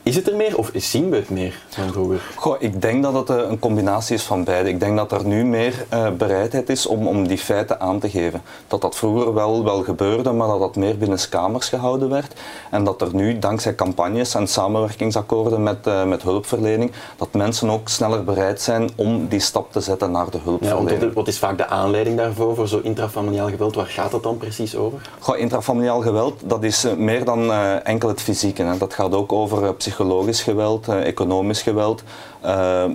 is 0.03 0.17
het 0.17 0.29
er 0.29 0.37
meer 0.37 0.59
of 0.59 0.71
zien 0.75 1.11
we 1.11 1.17
het 1.17 1.31
meer 1.31 1.63
dan 1.77 1.93
vroeger? 1.93 2.21
Goh, 2.35 2.57
ik 2.59 2.83
denk 2.83 3.03
dat 3.03 3.15
het 3.15 3.31
eh, 3.31 3.49
een 3.49 3.59
combinatie 3.59 4.15
is 4.15 4.23
van 4.23 4.45
beide. 4.45 4.69
Ik 4.69 4.81
denk 4.81 4.97
dat 4.97 5.13
er 5.13 5.25
nu 5.25 5.45
meer 5.45 5.87
uh, 5.93 6.11
bereidheid 6.11 6.69
is 6.69 6.87
om, 6.87 7.07
om 7.07 7.29
die 7.29 7.39
feiten 7.39 7.81
aan 7.81 7.99
te 7.99 8.11
geven. 8.11 8.43
Dat 8.69 8.81
dat 8.81 8.97
vroeger 8.97 9.35
wel, 9.35 9.65
wel 9.65 9.83
gebeurde, 9.83 10.33
maar 10.33 10.49
dat 10.49 10.59
dat 10.59 10.77
meer 10.77 10.99
binnen 10.99 11.19
kamers 11.29 11.69
gehouden 11.69 12.09
werd. 12.09 12.33
En 12.71 12.85
dat 12.85 13.01
er 13.01 13.15
nu, 13.15 13.39
dankzij 13.39 13.75
campagnes 13.75 14.35
en 14.35 14.47
samenwerkingsakkoorden 14.47 15.63
met, 15.63 15.87
uh, 15.87 16.05
met 16.05 16.23
hulpverlening, 16.23 16.93
dat 17.17 17.33
mensen 17.33 17.71
ook 17.71 17.89
sneller 17.89 18.25
bereid 18.25 18.61
zijn 18.61 18.91
om 18.97 19.29
die 19.29 19.41
stap 19.41 19.73
te 19.73 19.81
zetten 19.81 20.11
naar 20.11 20.31
de 20.31 20.39
hulpverlening. 20.43 21.03
Ja, 21.03 21.13
wat 21.13 21.29
is 21.29 21.39
vaak 21.39 21.59
de 21.59 21.67
aanleiding 21.67 22.17
daarvoor, 22.17 22.55
voor 22.55 22.69
zo 22.69 22.81
intrafamiliaal 22.83 23.49
geweld? 23.49 23.75
Waar 23.75 23.87
gaat 23.87 24.13
het 24.13 24.23
dan 24.23 24.37
precies 24.37 24.77
over? 24.77 25.11
Goh, 25.19 25.39
intrafamiliaal 25.39 26.01
geweld, 26.01 26.41
dat 26.45 26.63
is 26.63 26.87
meer 26.97 27.25
dan 27.25 27.53
enkel 27.83 28.09
het 28.09 28.21
fysieke. 28.21 28.63
Hè. 28.63 28.79
Dat 28.79 28.95
gaat 28.95 29.15
ook 29.15 29.33
over 29.33 29.75
psychologie 29.75 29.90
psychologisch 29.91 30.43
geweld, 30.43 30.89
eh, 30.89 31.07
economisch 31.07 31.63
geweld. 31.63 32.03
Ehm, 32.41 32.91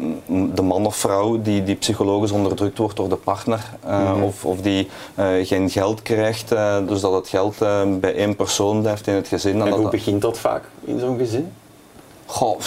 de 0.53 0.61
man 0.61 0.85
of 0.85 0.95
vrouw 0.95 1.41
die, 1.41 1.63
die 1.63 1.75
psychologisch 1.75 2.31
onderdrukt 2.31 2.77
wordt 2.77 2.95
door 2.95 3.09
de 3.09 3.15
partner 3.15 3.69
eh, 3.83 4.11
mhm. 4.11 4.23
of, 4.23 4.45
of 4.45 4.61
die 4.61 4.89
eh, 5.15 5.27
geen 5.43 5.69
geld 5.69 6.01
krijgt, 6.01 6.49
dus 6.87 7.01
dat 7.01 7.13
het 7.13 7.27
geld 7.27 7.57
bij 7.99 8.15
één 8.15 8.35
persoon 8.35 8.81
blijft 8.81 9.07
in 9.07 9.13
het 9.13 9.27
gezin. 9.27 9.61
En, 9.61 9.69
hoe 9.69 9.89
begint 9.89 10.21
dat 10.21 10.39
vaak 10.39 10.63
in 10.83 10.99
zo'n 10.99 11.17
gezin? 11.17 11.51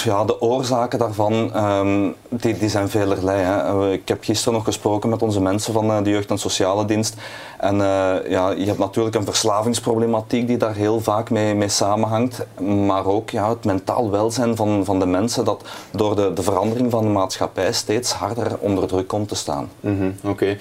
Ja, 0.05 0.25
de 0.25 0.40
oorzaken 0.40 0.99
daarvan 0.99 1.56
um, 1.64 2.14
die, 2.28 2.58
die 2.58 2.69
zijn 2.69 2.88
velerlei. 2.88 3.43
Hè. 3.43 3.93
Ik 3.93 4.08
heb 4.08 4.25
gisteren 4.25 4.55
nog 4.55 4.64
gesproken 4.64 5.10
met 5.10 5.22
onze 5.22 5.40
mensen 5.40 5.72
van 5.72 6.05
de 6.05 6.10
Jeugd- 6.10 6.31
en 6.31 6.38
Sociale 6.38 6.84
Dienst. 6.84 7.14
En 7.58 7.75
uh, 7.75 8.16
ja, 8.28 8.50
je 8.50 8.64
hebt 8.64 8.78
natuurlijk 8.78 9.16
een 9.16 9.25
verslavingsproblematiek 9.25 10.46
die 10.46 10.56
daar 10.56 10.75
heel 10.75 11.00
vaak 11.00 11.31
mee, 11.31 11.55
mee 11.55 11.69
samenhangt. 11.69 12.46
Maar 12.87 13.06
ook 13.06 13.31
ja, 13.31 13.49
het 13.49 13.64
mentaal 13.64 14.10
welzijn 14.10 14.56
van, 14.56 14.84
van 14.84 14.99
de 14.99 15.06
mensen 15.06 15.44
dat 15.44 15.62
door 15.90 16.16
de, 16.16 16.32
de 16.32 16.43
verandering 16.43 16.90
van 16.90 17.04
de 17.04 17.11
maatschappij 17.11 17.72
steeds 17.72 18.12
harder 18.12 18.58
onder 18.58 18.87
druk 18.87 19.08
komt 19.08 19.28
te 19.28 19.34
staan. 19.34 19.70
Mm 19.81 19.99
-hmm, 19.99 20.31
Oké. 20.31 20.56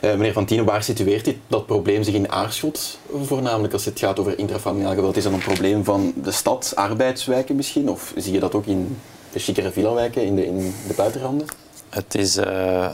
Okay. 0.00 0.16
Meneer 0.16 0.64
waar 0.64 0.82
situeert 0.82 1.24
dit, 1.24 1.36
dat 1.46 1.66
probleem 1.66 2.02
zich 2.02 2.14
in 2.14 2.32
Aarschot 2.32 2.98
voornamelijk 3.24 3.72
als 3.72 3.84
het 3.84 3.98
gaat 3.98 4.18
over 4.18 4.38
intrafamiliaal 4.38 4.94
geweld? 4.94 5.16
Is 5.16 5.22
dat 5.22 5.32
een 5.32 5.38
probleem 5.38 5.84
van 5.84 6.12
de 6.14 6.30
stad, 6.30 6.72
arbeidswijken 6.74 7.56
misschien? 7.56 7.90
Of 7.90 8.12
zie 8.16 8.32
je 8.32 8.37
dat 8.40 8.54
ook 8.54 8.66
in 8.66 8.98
de 9.32 9.38
chicere 9.38 9.70
villa-wijken, 9.70 10.24
in 10.24 10.34
de, 10.34 10.46
in 10.46 10.74
de 10.86 10.94
buitenranden? 10.94 11.46
Het 11.90 12.14
is... 12.14 12.36
Uh 12.36 12.92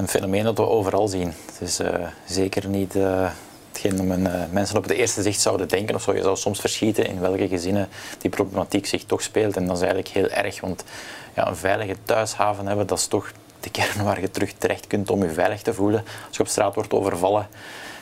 een 0.00 0.08
fenomeen 0.08 0.44
dat 0.44 0.56
we 0.56 0.68
overal 0.68 1.08
zien. 1.08 1.34
Het 1.46 1.60
is 1.60 1.80
uh, 1.80 1.88
zeker 2.26 2.68
niet 2.68 2.96
uh, 2.96 3.30
hetgeen 3.72 4.06
men, 4.06 4.48
mensen 4.52 4.76
op 4.76 4.82
het 4.82 4.92
eerste 4.92 5.22
zicht 5.22 5.40
zouden 5.40 5.68
denken 5.68 5.94
of 5.94 6.02
zo. 6.02 6.14
Je 6.14 6.22
zou 6.22 6.36
soms 6.36 6.60
verschieten 6.60 7.06
in 7.06 7.20
welke 7.20 7.48
gezinnen 7.48 7.88
die 8.18 8.30
problematiek 8.30 8.86
zich 8.86 9.04
toch 9.04 9.22
speelt. 9.22 9.56
En 9.56 9.66
dat 9.66 9.76
is 9.76 9.82
eigenlijk 9.82 10.14
heel 10.14 10.28
erg, 10.28 10.60
want 10.60 10.84
ja, 11.34 11.48
een 11.48 11.56
veilige 11.56 11.96
thuishaven 12.04 12.66
hebben, 12.66 12.86
dat 12.86 12.98
is 12.98 13.06
toch 13.06 13.32
de 13.60 13.70
kern 13.70 14.04
waar 14.04 14.20
je 14.20 14.30
terug 14.30 14.52
terecht 14.58 14.86
kunt 14.86 15.10
om 15.10 15.22
je 15.22 15.30
veilig 15.30 15.62
te 15.62 15.74
voelen. 15.74 16.04
Als 16.26 16.36
je 16.36 16.42
op 16.42 16.48
straat 16.48 16.74
wordt 16.74 16.92
overvallen, 16.92 17.48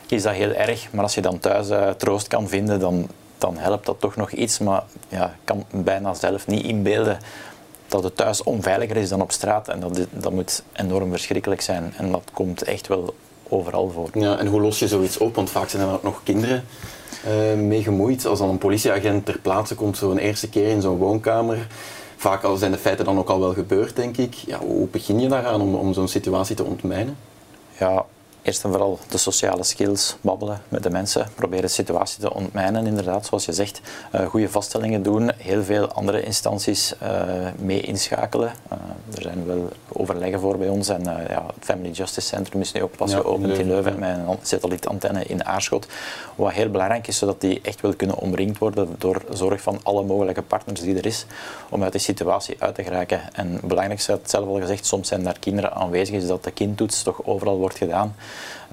is 0.09 0.23
dat 0.23 0.35
heel 0.35 0.53
erg. 0.53 0.93
Maar 0.93 1.03
als 1.03 1.15
je 1.15 1.21
dan 1.21 1.39
thuis 1.39 1.97
troost 1.97 2.29
kan 2.29 2.49
vinden, 2.49 2.81
dan, 2.81 3.09
dan 3.39 3.57
helpt 3.57 3.87
dat 3.87 4.01
toch 4.01 4.17
nog 4.17 4.31
iets. 4.31 4.59
Maar 4.59 4.83
ja, 5.09 5.27
ik 5.27 5.41
kan 5.45 5.65
bijna 5.71 6.15
zelf 6.15 6.47
niet 6.47 6.65
inbeelden 6.65 7.19
dat 7.89 8.05
het 8.05 8.17
thuis 8.17 8.43
onveiliger 8.43 8.97
is 8.97 9.09
dan 9.09 9.23
op 9.23 9.33
straat. 9.33 9.69
En 9.69 9.81
dat, 9.81 10.07
dat 10.11 10.33
moet 10.33 10.63
enorm 10.73 11.11
verschrikkelijk 11.11 11.61
zijn. 11.61 11.95
En 11.97 12.13
dat 12.13 12.23
komt 12.33 12.63
echt 12.63 12.87
wel 12.87 13.15
overal 13.49 13.91
voor. 13.91 14.11
Ja, 14.13 14.39
en 14.39 14.47
hoe 14.47 14.61
los 14.61 14.79
je 14.79 14.89
zoiets 14.89 15.19
op? 15.19 15.35
Want 15.35 15.51
vaak 15.51 15.69
zijn 15.69 15.83
er 15.83 15.93
ook 15.93 16.03
nog 16.03 16.21
kinderen 16.23 16.65
uh, 17.27 17.61
mee 17.61 17.83
gemoeid. 17.83 18.27
Als 18.27 18.39
dan 18.39 18.49
een 18.49 18.59
politieagent 18.59 19.27
ter 19.27 19.39
plaatse 19.39 19.75
komt, 19.75 19.97
zo'n 19.97 20.19
eerste 20.19 20.49
keer 20.49 20.69
in 20.69 20.81
zo'n 20.81 20.97
woonkamer. 20.97 21.67
Vaak 22.17 22.43
al 22.43 22.57
zijn 22.57 22.73
de 22.73 22.79
feiten 22.79 23.05
dan 23.05 23.19
ook 23.19 23.29
al 23.29 23.41
wel 23.41 23.53
gebeurd, 23.53 23.97
denk 23.97 24.17
ik. 24.17 24.35
Ja, 24.35 24.59
hoe 24.59 24.87
begin 24.87 25.21
je 25.21 25.29
daaraan 25.29 25.61
om, 25.61 25.75
om 25.75 25.93
zo'n 25.93 26.09
situatie 26.09 26.57
te 26.57 26.65
ontmijnen? 26.65 27.17
Ja, 27.79 28.05
eerst 28.49 28.65
en 28.65 28.71
vooral 28.71 28.99
de 29.09 29.19
sociale 29.19 29.63
skills, 29.63 30.17
babbelen 30.21 30.61
met 30.69 30.83
de 30.83 30.91
mensen, 30.91 31.29
proberen 31.35 31.65
de 31.65 31.71
situatie 31.71 32.21
te 32.21 32.35
ontmijnen, 32.35 32.87
inderdaad, 32.87 33.27
zoals 33.27 33.45
je 33.45 33.53
zegt. 33.53 33.81
Uh, 34.15 34.27
goede 34.27 34.49
vaststellingen 34.49 35.03
doen, 35.03 35.31
heel 35.37 35.63
veel 35.65 35.93
andere 35.93 36.23
instanties 36.23 36.95
uh, 37.03 37.09
mee 37.59 37.81
inschakelen. 37.81 38.53
Uh, 38.73 39.17
er 39.17 39.23
zijn 39.23 39.47
wel 39.47 39.69
overleggen 39.93 40.41
voor 40.41 40.59
bij 40.59 40.69
ons 40.69 40.89
en 40.89 41.03
ja, 41.05 41.47
het 41.55 41.65
Family 41.65 41.91
Justice 41.91 42.27
Centrum 42.27 42.61
is 42.61 42.73
nu 42.73 42.83
ook 42.83 42.97
pas 42.97 43.15
geopend 43.15 43.59
in 43.59 43.67
Leuven 43.67 43.99
met 43.99 44.17
een 44.17 44.39
satellietantenne 44.43 45.25
in 45.25 45.45
Aarschot. 45.45 45.87
Wat 46.35 46.53
heel 46.53 46.71
belangrijk 46.71 47.07
is, 47.07 47.19
zodat 47.19 47.41
die 47.41 47.61
echt 47.63 47.81
wel 47.81 47.95
kunnen 47.95 48.17
omringd 48.17 48.59
worden 48.59 48.95
door 48.99 49.23
zorg 49.31 49.61
van 49.61 49.81
alle 49.83 50.03
mogelijke 50.03 50.43
partners 50.43 50.81
die 50.81 50.97
er 50.97 51.07
is, 51.07 51.27
om 51.69 51.83
uit 51.83 51.93
die 51.93 52.01
situatie 52.01 52.57
uit 52.59 52.75
te 52.75 52.83
geraken. 52.83 53.21
En 53.33 53.53
het 53.53 53.61
belangrijkste, 53.61 54.13
het 54.13 54.31
zelf 54.31 54.47
al 54.47 54.61
gezegd, 54.61 54.87
soms 54.87 55.09
zijn 55.09 55.23
daar 55.23 55.39
kinderen 55.39 55.73
aanwezig, 55.73 56.15
is 56.15 56.27
dat 56.27 56.45
de 56.45 56.51
kindtoets 56.51 57.03
toch 57.03 57.21
overal 57.25 57.59
wordt 57.59 57.77
gedaan. 57.77 58.15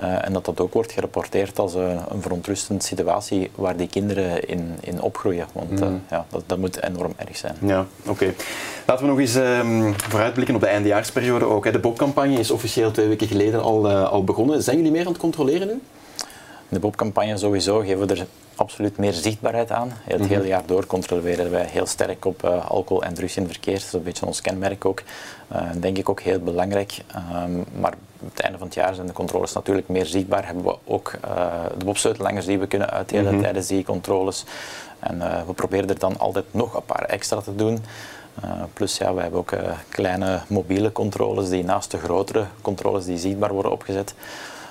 Uh, 0.03 0.25
en 0.25 0.33
dat 0.33 0.45
dat 0.45 0.59
ook 0.59 0.73
wordt 0.73 0.91
gerapporteerd 0.91 1.59
als 1.59 1.75
uh, 1.75 1.89
een 2.09 2.21
verontrustende 2.21 2.83
situatie 2.83 3.51
waar 3.55 3.77
die 3.77 3.87
kinderen 3.87 4.47
in, 4.47 4.77
in 4.81 5.01
opgroeien. 5.01 5.45
Want 5.53 5.81
uh, 5.81 5.87
ja, 6.09 6.25
dat, 6.29 6.43
dat, 6.45 6.57
moet 6.57 6.83
enorm 6.83 7.13
erg 7.15 7.37
zijn. 7.37 7.55
Ja, 7.59 7.85
oké. 8.05 8.33
Laten 8.85 9.05
we 9.05 9.11
nog 9.11 9.19
eens 9.19 9.35
um, 9.35 9.93
vooruitblikken 9.97 10.55
op 10.55 10.61
de 10.61 10.67
eindejaarsperiode 10.67 11.45
ook. 11.45 11.65
Hè. 11.65 11.71
De 11.71 11.79
Bob-campagne 11.79 12.39
is 12.39 12.51
officieel 12.51 12.91
twee 12.91 13.07
weken 13.07 13.27
geleden 13.27 13.61
al, 13.61 13.89
al 13.89 14.23
begonnen. 14.23 14.63
Zijn 14.63 14.77
jullie 14.77 14.91
meer 14.91 15.05
aan 15.05 15.11
het 15.11 15.21
controleren 15.21 15.67
nu? 15.67 15.81
De 16.69 16.79
boekcampagne 16.79 17.37
sowieso 17.37 17.79
geven 17.79 18.07
we 18.07 18.13
er 18.13 18.25
absoluut 18.55 18.97
meer 18.97 19.13
zichtbaarheid 19.13 19.71
aan. 19.71 19.91
Het 20.03 20.19
mhm. 20.19 20.29
hele 20.29 20.47
jaar 20.47 20.65
door 20.65 20.85
controleren 20.85 21.51
wij 21.51 21.65
heel 21.65 21.85
sterk 21.85 22.25
op 22.25 22.43
uh, 22.45 22.69
alcohol 22.69 23.03
en 23.03 23.13
drugs 23.13 23.37
in 23.37 23.47
verkeer. 23.47 23.73
Dat 23.73 23.83
is 23.83 23.93
een 23.93 24.03
beetje 24.03 24.25
ons 24.25 24.41
kenmerk 24.41 24.85
ook. 24.85 25.01
Uh, 25.51 25.61
denk 25.79 25.97
ik 25.97 26.09
ook 26.09 26.21
heel 26.21 26.39
belangrijk. 26.39 26.97
Um, 27.43 27.65
maar 27.79 27.93
op 28.19 28.29
het 28.29 28.39
einde 28.39 28.57
van 28.57 28.67
het 28.67 28.75
jaar 28.75 28.95
zijn 28.95 29.07
de 29.07 29.13
controles 29.13 29.53
natuurlijk 29.53 29.87
meer 29.87 30.05
zichtbaar. 30.05 30.45
Hebben 30.45 30.63
we 30.63 30.77
ook 30.85 31.13
uh, 31.25 31.63
de 31.77 31.85
bobsleutelangers 31.85 32.45
die 32.45 32.59
we 32.59 32.67
kunnen 32.67 32.89
uitdelen 32.89 33.25
mm 33.25 33.31
-hmm. 33.31 33.41
tijdens 33.41 33.67
die 33.67 33.83
controles. 33.83 34.45
En 34.99 35.19
we 35.47 35.53
proberen 35.53 35.89
er 35.89 35.99
dan 35.99 36.19
altijd 36.19 36.45
nog 36.51 36.73
een 36.73 36.85
paar 36.85 37.03
extra 37.03 37.41
te 37.41 37.55
doen. 37.55 37.83
plus 38.73 38.97
ja, 38.97 39.13
we 39.13 39.21
hebben 39.21 39.39
ook 39.39 39.51
kleine 39.89 40.39
mobiele 40.47 40.91
controles 40.91 41.49
die 41.49 41.63
naast 41.63 41.91
de 41.91 41.97
grotere 41.97 42.45
controles 42.61 43.05
die 43.05 43.17
zichtbaar 43.17 43.53
worden 43.53 43.71
opgezet 43.71 44.13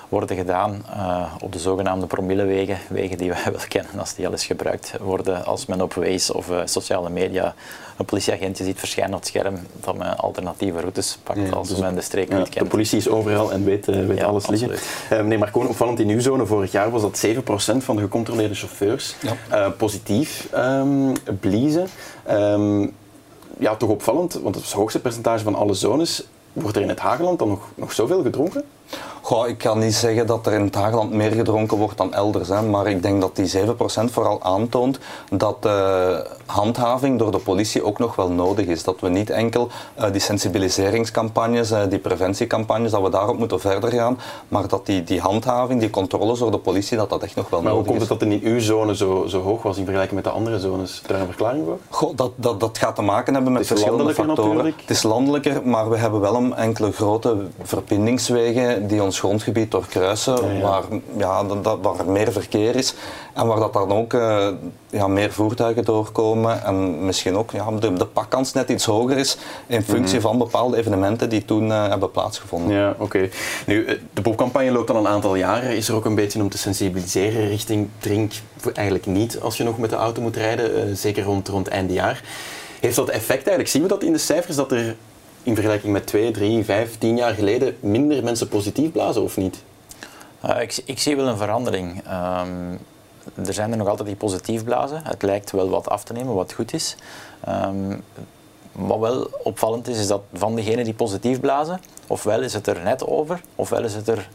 worden 0.09 0.37
gedaan 0.37 0.85
uh, 0.89 1.33
op 1.39 1.51
de 1.51 1.59
zogenaamde 1.59 2.05
promillewegen, 2.05 2.77
wegen 2.89 3.17
die 3.17 3.29
wij 3.29 3.43
wel 3.51 3.65
kennen 3.67 3.99
als 3.99 4.15
die 4.15 4.25
al 4.25 4.31
eens 4.31 4.45
gebruikt 4.45 4.93
worden 5.01 5.45
als 5.45 5.65
men 5.65 5.81
op 5.81 5.93
Waze 5.93 6.33
of 6.33 6.49
uh, 6.49 6.61
sociale 6.65 7.09
media 7.09 7.55
een 7.97 8.05
politieagentje 8.05 8.63
ziet 8.63 8.79
verschijnen 8.79 9.13
op 9.13 9.19
het 9.19 9.29
scherm, 9.29 9.55
dat 9.81 9.97
men 9.97 10.17
alternatieve 10.17 10.79
routes 10.79 11.17
pakt 11.23 11.53
als 11.53 11.67
dus, 11.67 11.79
men 11.79 11.95
de 11.95 12.01
streek 12.01 12.29
niet 12.29 12.49
kent. 12.49 12.53
De 12.53 12.65
politie 12.65 12.97
is 12.97 13.09
overal 13.09 13.51
en 13.51 13.63
weet, 13.63 13.87
uh, 13.87 14.05
weet 14.05 14.17
ja, 14.17 14.25
alles 14.25 14.47
liggen. 14.47 14.69
Uh, 14.71 15.09
meneer 15.09 15.39
Marcone, 15.39 15.69
opvallend 15.69 15.99
in 15.99 16.09
uw 16.09 16.19
zone 16.19 16.45
vorig 16.45 16.71
jaar 16.71 16.91
was 16.91 17.01
dat 17.01 17.25
7% 17.25 17.77
van 17.77 17.95
de 17.95 18.01
gecontroleerde 18.01 18.55
chauffeurs 18.55 19.15
ja. 19.49 19.69
positief 19.69 20.49
um, 20.55 21.13
bliezen. 21.39 21.87
Um, 22.29 22.93
ja, 23.57 23.75
toch 23.75 23.89
opvallend, 23.89 24.33
want 24.33 24.55
het 24.55 24.63
is 24.63 24.69
het 24.69 24.79
hoogste 24.79 24.99
percentage 24.99 25.43
van 25.43 25.55
alle 25.55 25.73
zones. 25.73 26.27
Wordt 26.53 26.75
er 26.75 26.83
in 26.83 26.89
het 26.89 26.99
Hageland 26.99 27.39
dan 27.39 27.47
nog, 27.47 27.69
nog 27.75 27.93
zoveel 27.93 28.21
gedronken? 28.21 28.63
Goh, 29.25 29.47
ik 29.47 29.57
kan 29.57 29.79
niet 29.79 29.95
zeggen 29.95 30.27
dat 30.27 30.45
er 30.45 30.53
in 30.53 30.71
het 30.73 31.11
meer 31.11 31.31
gedronken 31.31 31.77
wordt 31.77 31.97
dan 31.97 32.13
elders. 32.13 32.49
Hè, 32.49 32.61
maar 32.61 32.87
ik 32.87 33.01
denk 33.01 33.21
dat 33.21 33.35
die 33.35 33.51
7% 33.51 33.65
vooral 34.11 34.41
aantoont 34.41 34.99
dat 35.31 35.57
uh, 35.65 36.17
handhaving 36.45 37.19
door 37.19 37.31
de 37.31 37.37
politie 37.37 37.83
ook 37.83 37.99
nog 37.99 38.15
wel 38.15 38.29
nodig 38.29 38.65
is. 38.65 38.83
Dat 38.83 38.99
we 38.99 39.09
niet 39.09 39.29
enkel 39.29 39.69
uh, 39.99 40.11
die 40.11 40.21
sensibiliseringscampagnes, 40.21 41.71
uh, 41.71 41.81
die 41.89 41.99
preventiecampagnes, 41.99 42.91
dat 42.91 43.01
we 43.01 43.09
daarop 43.09 43.37
moeten 43.37 43.59
verder 43.59 43.91
gaan. 43.91 44.19
Maar 44.47 44.67
dat 44.67 44.85
die, 44.85 45.03
die 45.03 45.19
handhaving, 45.19 45.79
die 45.79 45.89
controles 45.89 46.39
door 46.39 46.51
de 46.51 46.57
politie, 46.57 46.97
dat 46.97 47.09
dat 47.09 47.23
echt 47.23 47.35
nog 47.35 47.49
wel 47.49 47.61
maar 47.61 47.71
nodig 47.71 47.85
is. 47.85 47.91
Maar 47.91 47.99
hoe 47.99 48.07
komt 48.07 48.19
het 48.19 48.29
dat 48.29 48.43
in 48.43 48.53
uw 48.53 48.59
zone 48.59 48.95
zo, 48.95 49.25
zo 49.27 49.41
hoog 49.41 49.61
was 49.61 49.77
in 49.77 49.83
vergelijking 49.83 50.15
met 50.15 50.23
de 50.23 50.37
andere 50.39 50.59
zones? 50.59 51.01
Daar 51.07 51.19
een 51.19 51.25
verklaring 51.25 51.65
voor? 51.65 51.77
Goh, 51.89 52.15
dat, 52.15 52.31
dat, 52.35 52.59
dat 52.59 52.77
gaat 52.77 52.95
te 52.95 53.01
maken 53.01 53.33
hebben 53.33 53.53
met 53.53 53.67
verschillende 53.67 54.13
factoren. 54.13 54.49
Natuurlijk. 54.49 54.81
Het 54.81 54.89
is 54.89 55.03
landelijker, 55.03 55.67
maar 55.67 55.89
we 55.89 55.97
hebben 55.97 56.19
wel 56.21 56.35
een 56.35 56.55
enkele 56.55 56.91
grote 56.91 57.37
verbindingswegen 57.63 58.87
die 58.87 59.03
ons 59.03 59.13
grondgebied 59.19 59.71
doorkruisen, 59.71 60.61
Waar, 60.61 60.83
ja, 61.17 61.43
dat, 61.43 61.77
waar 61.81 61.99
er 61.99 62.09
meer 62.09 62.31
verkeer 62.31 62.75
is 62.75 62.93
en 63.33 63.47
waar 63.47 63.59
dat 63.59 63.73
dan 63.73 63.91
ook 63.91 64.13
uh, 64.13 64.47
ja, 64.89 65.07
meer 65.07 65.31
voertuigen 65.31 65.83
doorkomen 65.83 66.63
en 66.63 67.05
misschien 67.05 67.35
ook 67.35 67.51
ja, 67.51 67.71
de, 67.71 67.93
de 67.93 68.05
pakkans 68.05 68.53
net 68.53 68.69
iets 68.69 68.85
hoger 68.85 69.17
is 69.17 69.37
in 69.67 69.83
functie 69.83 70.19
mhm. 70.19 70.27
van 70.27 70.37
bepaalde 70.37 70.77
evenementen 70.77 71.29
die 71.29 71.45
toen 71.45 71.67
uh, 71.67 71.87
hebben 71.87 72.11
plaatsgevonden. 72.11 72.75
Ja, 72.75 72.95
oké. 72.97 73.29
Nu, 73.65 73.85
eh, 73.85 73.95
de 74.13 74.21
popcampagne 74.21 74.71
loopt 74.71 74.89
al 74.89 74.95
een 74.95 75.07
aantal 75.07 75.35
jaren. 75.35 75.75
Is 75.75 75.87
er 75.87 75.95
ook 75.95 76.05
een 76.05 76.15
beetje 76.15 76.41
om 76.41 76.49
te 76.49 76.57
sensibiliseren 76.57 77.47
richting 77.47 77.89
drink 77.99 78.33
eigenlijk 78.73 79.05
niet 79.05 79.39
als 79.39 79.57
je 79.57 79.63
nog 79.63 79.77
met 79.77 79.89
de 79.89 79.95
auto 79.95 80.21
moet 80.21 80.35
rijden, 80.35 80.89
uh, 80.89 80.95
zeker 80.95 81.23
rond, 81.23 81.47
rond 81.47 81.67
einde 81.67 81.93
jaar. 81.93 82.23
Heeft 82.79 82.95
dat 82.95 83.09
effect 83.09 83.37
eigenlijk? 83.37 83.69
Zien 83.69 83.81
we 83.81 83.87
dat 83.87 84.03
in 84.03 84.11
de 84.11 84.17
cijfers 84.17 84.55
dat 84.55 84.71
er 84.71 84.95
in 85.45 85.53
vergelijking 85.53 85.93
met 85.93 86.07
twee, 86.07 86.31
drie, 86.31 86.63
vijf, 86.63 86.97
tien 86.97 87.17
jaar 87.17 87.33
geleden 87.33 87.77
minder 87.79 88.23
mensen 88.23 88.47
positief 88.47 88.91
blazen 88.91 89.21
of 89.21 89.37
niet? 89.37 89.63
Uh, 90.45 90.61
ik, 90.61 90.81
ik, 90.85 90.99
zie 90.99 91.15
wel 91.15 91.27
een 91.27 91.37
verandering. 91.37 91.97
Um, 91.97 92.79
er 93.45 93.53
zijn 93.53 93.71
er 93.71 93.77
nog 93.77 93.87
altijd 93.87 94.07
die 94.07 94.17
positief 94.17 94.63
blazen. 94.63 95.01
Het 95.03 95.21
lijkt 95.21 95.51
wel 95.51 95.69
wat 95.69 95.89
af 95.89 96.03
te 96.03 96.13
nemen, 96.13 96.33
wat 96.33 96.53
goed 96.53 96.73
is. 96.73 96.95
Um, 97.49 98.03
wat 98.71 98.99
wel 98.99 99.29
opvallend 99.43 99.87
is, 99.87 99.99
is 99.99 100.07
dat 100.07 100.21
van 100.33 100.55
degenen 100.55 100.83
die 100.83 100.93
positief 100.93 101.39
blazen, 101.39 101.81
ofwel 102.07 102.41
is 102.41 102.53
het 102.53 102.67
er 102.67 102.83
net 102.83 103.07
over, 103.07 103.41
ofwel 103.55 103.83
is 103.83 103.93
het 103.93 104.07
er 104.07 104.29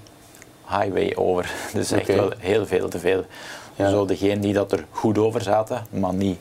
highway 0.68 1.14
over. 1.16 1.52
Dus 1.74 1.90
echt 1.90 2.06
wel 2.06 2.32
heel 2.38 2.66
veel 2.66 2.88
te 2.88 2.98
veel. 2.98 3.24
Ja. 3.76 3.90
Zo 3.90 4.04
degenen 4.04 4.40
die 4.40 4.52
dat 4.52 4.72
er 4.72 4.84
goed 4.90 5.18
over 5.18 5.42
zaten, 5.42 5.86
maar 5.90 6.14
niet 6.14 6.38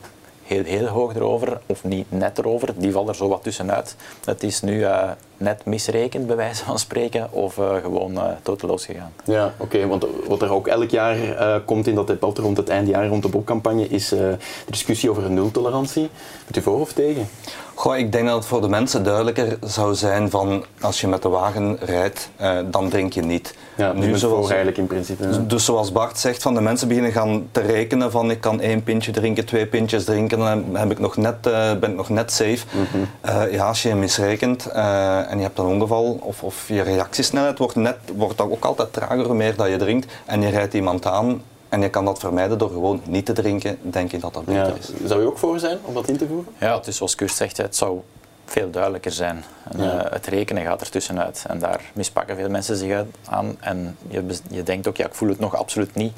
heel, 0.50 0.64
heel 0.64 0.86
hoog 0.86 1.14
erover, 1.14 1.60
of 1.66 1.84
niet 1.84 2.10
net 2.10 2.38
erover, 2.38 2.74
die 2.76 2.92
valt 2.92 3.08
er 3.08 3.14
zo 3.14 3.28
wat 3.28 3.42
tussenuit. 3.42 3.96
Het 4.24 4.42
is 4.42 4.60
nu 4.60 4.78
uh, 4.78 5.10
net 5.40 5.64
misrekend, 5.64 6.26
bij 6.26 6.36
wijze 6.36 6.64
van 6.64 6.78
spreken, 6.78 7.28
of 7.32 7.56
uh, 7.56 7.76
gewoon 7.82 8.12
uh, 8.12 8.22
toteloos 8.42 8.84
gegaan. 8.84 9.12
Ja, 9.24 9.54
oké, 9.56 9.86
want 9.86 10.06
wat 10.26 10.42
er 10.42 10.52
ook 10.52 10.66
elk 10.66 10.90
jaar 10.90 11.16
komt 11.64 11.86
in 11.86 11.94
dat 11.94 12.06
debat 12.06 12.38
rond 12.38 12.56
het 12.56 12.68
eindjaar, 12.68 13.06
rond 13.06 13.22
de 13.22 13.28
boekcampagne, 13.28 13.88
is 13.88 14.08
de 14.08 14.36
discussie 14.66 15.10
over 15.10 15.30
nultolerantie. 15.30 16.10
Bent 16.44 16.56
u 16.56 16.62
voor 16.62 16.80
of 16.80 16.92
tegen? 16.92 17.28
Goh, 17.74 17.96
ik 17.96 18.12
denk 18.12 18.26
dat 18.26 18.36
het 18.36 18.44
voor 18.44 18.60
de 18.60 18.68
mensen 18.68 19.04
duidelijker 19.04 19.58
zou 19.64 19.94
zijn 19.94 20.30
van 20.30 20.64
als 20.80 21.00
je 21.00 21.08
met 21.08 21.22
de 21.22 21.28
wagen 21.28 21.78
rijdt, 21.80 22.30
dan 22.70 22.88
drink 22.88 23.12
je 23.12 23.22
niet. 23.22 23.54
Ja, 23.76 23.92
nu 23.92 24.18
zoals, 24.18 24.46
eigenlijk 24.46 24.78
in 24.78 24.86
principe. 24.86 25.26
Dus, 25.26 25.36
dus 25.46 25.64
zoals 25.64 25.92
Bart 25.92 26.18
zegt, 26.18 26.42
van 26.42 26.54
de 26.54 26.60
mensen 26.60 26.88
beginnen 26.88 27.12
gaan 27.12 27.48
te 27.52 27.60
rekenen 27.60 28.10
van 28.10 28.30
ik 28.30 28.40
kan 28.40 28.60
één 28.60 28.82
pintje 28.82 29.12
drinken, 29.12 29.44
twee 29.44 29.66
pintjes 29.66 30.04
drinken, 30.04 30.38
dan 30.38 30.76
heb 30.76 30.90
ik 30.90 30.98
nog 30.98 31.16
net, 31.16 31.46
uh, 31.46 31.74
ben 31.74 31.90
ik 31.90 31.96
nog 31.96 32.08
net 32.08 32.32
safe. 32.32 32.58
Mm 32.70 33.08
uh, 33.26 33.52
ja, 33.52 33.66
als 33.66 33.82
je 33.82 33.94
misrekent 33.94 34.68
uh, 34.76 35.29
en 35.30 35.36
je 35.36 35.42
hebt 35.42 35.58
een 35.58 35.64
ongeval 35.64 36.18
of, 36.22 36.42
of 36.42 36.68
je 36.68 36.82
reactiesnelheid 36.82 37.58
wordt, 37.58 37.74
net, 37.74 37.96
wordt 38.16 38.40
ook 38.40 38.64
altijd 38.64 38.92
trager 38.92 39.24
hoe 39.24 39.34
meer 39.34 39.56
dat 39.56 39.68
je 39.68 39.76
drinkt 39.76 40.12
en 40.26 40.42
je 40.42 40.48
rijdt 40.48 40.74
iemand 40.74 41.06
aan 41.06 41.42
en 41.68 41.80
je 41.80 41.90
kan 41.90 42.04
dat 42.04 42.18
vermijden 42.18 42.58
door 42.58 42.70
gewoon 42.70 43.00
niet 43.06 43.26
te 43.26 43.32
drinken, 43.32 43.78
denk 43.82 44.12
ik 44.12 44.20
dat 44.20 44.34
dat 44.34 44.44
beter 44.44 44.66
ja. 44.66 44.74
is. 44.74 44.90
Zou 45.04 45.20
je 45.20 45.26
ook 45.26 45.38
voor 45.38 45.58
zijn 45.58 45.78
om 45.84 45.94
dat 45.94 46.08
in 46.08 46.16
te 46.16 46.26
voeren? 46.26 46.52
Ja, 46.58 46.76
het 46.76 46.86
is 46.86 46.96
zoals 46.96 47.14
Kurt 47.14 47.32
zegt, 47.32 47.56
het 47.56 47.76
zou 47.76 48.00
veel 48.44 48.70
duidelijker 48.70 49.12
zijn. 49.12 49.44
En, 49.70 49.82
ja. 49.82 50.04
uh, 50.04 50.12
het 50.12 50.26
rekenen 50.26 50.64
gaat 50.64 50.80
er 50.80 50.90
tussenuit. 50.90 51.44
En 51.48 51.58
daar 51.58 51.80
mispakken 51.92 52.36
veel 52.36 52.48
mensen 52.48 52.76
zich 52.76 53.04
aan. 53.24 53.56
En 53.60 53.96
je, 54.08 54.24
je 54.50 54.62
denkt 54.62 54.88
ook, 54.88 54.96
ja, 54.96 55.06
ik 55.06 55.14
voel 55.14 55.28
het 55.28 55.38
nog 55.38 55.56
absoluut 55.56 55.94
niet. 55.94 56.12